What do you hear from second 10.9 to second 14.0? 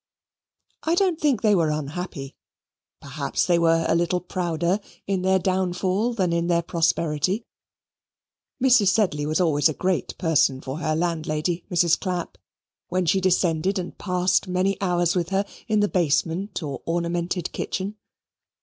landlady, Mrs. Clapp, when she descended and